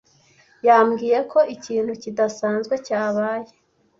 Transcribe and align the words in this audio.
Yambwiye 0.67 1.17
ko 1.31 1.39
ikintu 1.55 1.91
kidasanzwe 2.01 2.75
cyabaye. 2.85 3.49